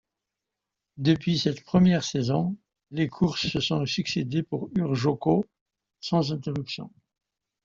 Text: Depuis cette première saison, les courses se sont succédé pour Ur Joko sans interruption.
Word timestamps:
Depuis 0.97 1.37
cette 1.37 1.63
première 1.63 2.03
saison, 2.03 2.57
les 2.89 3.07
courses 3.07 3.45
se 3.45 3.59
sont 3.59 3.85
succédé 3.85 4.41
pour 4.41 4.71
Ur 4.75 4.95
Joko 4.95 5.45
sans 5.99 6.31
interruption. 6.33 6.89